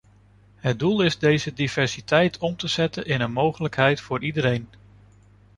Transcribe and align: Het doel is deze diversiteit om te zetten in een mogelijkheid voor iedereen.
Het 0.55 0.79
doel 0.79 1.01
is 1.01 1.17
deze 1.19 1.53
diversiteit 1.53 2.37
om 2.37 2.55
te 2.55 2.67
zetten 2.67 3.05
in 3.05 3.21
een 3.21 3.31
mogelijkheid 3.33 4.01
voor 4.01 4.23
iedereen. 4.23 4.67